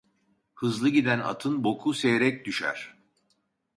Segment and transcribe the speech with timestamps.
[0.55, 2.97] Hızlı giden atın boku seyrek düşer.